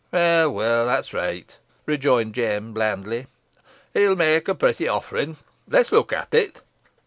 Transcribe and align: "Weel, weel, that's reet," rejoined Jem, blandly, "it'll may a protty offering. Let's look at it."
"Weel, 0.11 0.51
weel, 0.51 0.87
that's 0.87 1.13
reet," 1.13 1.59
rejoined 1.85 2.33
Jem, 2.33 2.73
blandly, 2.73 3.27
"it'll 3.93 4.15
may 4.15 4.37
a 4.37 4.41
protty 4.41 4.87
offering. 4.87 5.37
Let's 5.67 5.91
look 5.91 6.11
at 6.11 6.33
it." 6.33 6.63